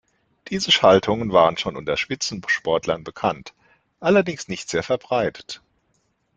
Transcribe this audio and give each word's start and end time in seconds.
Diese 0.47 0.71
Schaltungen 0.71 1.31
waren 1.31 1.57
schon 1.57 1.77
unter 1.77 1.95
Spitzensportlern 1.95 3.03
bekannt, 3.03 3.53
allerdings 3.99 4.47
nicht 4.47 4.67
sehr 4.67 4.81
verbreitet. 4.81 5.61